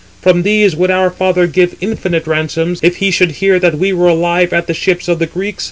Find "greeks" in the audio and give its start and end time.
5.27-5.59